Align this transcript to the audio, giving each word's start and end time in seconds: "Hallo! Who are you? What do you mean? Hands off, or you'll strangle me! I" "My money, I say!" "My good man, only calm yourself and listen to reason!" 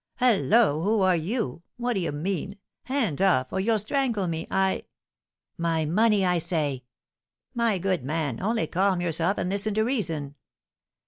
"Hallo! 0.15 0.81
Who 0.81 1.01
are 1.01 1.15
you? 1.15 1.61
What 1.77 1.93
do 1.93 1.99
you 1.99 2.11
mean? 2.11 2.57
Hands 2.85 3.21
off, 3.21 3.53
or 3.53 3.59
you'll 3.59 3.77
strangle 3.77 4.27
me! 4.27 4.47
I" 4.49 4.85
"My 5.59 5.85
money, 5.85 6.25
I 6.25 6.39
say!" 6.39 6.85
"My 7.53 7.77
good 7.77 8.03
man, 8.03 8.41
only 8.41 8.65
calm 8.65 8.99
yourself 8.99 9.37
and 9.37 9.51
listen 9.51 9.75
to 9.75 9.83
reason!" 9.83 10.33